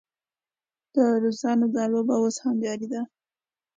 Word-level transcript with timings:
د 0.93 0.95
روسانو 1.23 1.65
دا 1.75 1.83
لوبه 1.91 2.15
اوس 2.21 2.35
هم 2.43 2.55
جاري 2.63 2.87
ده. 2.93 3.01